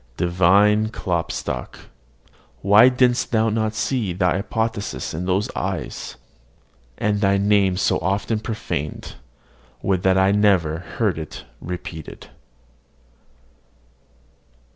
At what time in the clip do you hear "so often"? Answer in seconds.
7.77-8.39